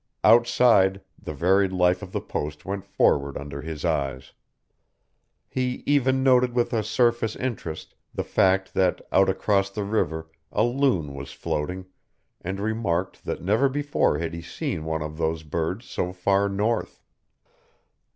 Outside, 0.23 0.99
the 1.21 1.31
varied 1.31 1.71
life 1.71 2.01
of 2.01 2.11
the 2.11 2.21
Post 2.21 2.65
went 2.65 2.83
forward 2.83 3.37
under 3.37 3.61
his 3.61 3.85
eyes. 3.85 4.33
He 5.47 5.83
even 5.85 6.23
noted 6.23 6.55
with 6.55 6.73
a 6.73 6.81
surface 6.81 7.35
interest 7.35 7.93
the 8.11 8.23
fact 8.23 8.73
that 8.73 9.07
out 9.11 9.29
across 9.29 9.69
the 9.69 9.83
river 9.83 10.27
a 10.51 10.63
loon 10.63 11.13
was 11.13 11.33
floating, 11.33 11.85
and 12.41 12.59
remarked 12.59 13.25
that 13.25 13.43
never 13.43 13.69
before 13.69 14.17
had 14.17 14.33
he 14.33 14.41
seen 14.41 14.85
one 14.85 15.03
of 15.03 15.17
those 15.19 15.43
birds 15.43 15.85
so 15.85 16.13
far 16.13 16.49
north. 16.49 17.03